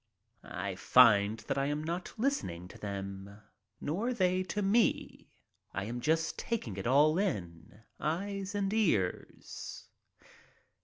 [0.43, 3.39] I find that I am not listening to them,
[3.79, 5.29] nor they to me.
[5.75, 9.87] I am just taking it all in, eyes and ears.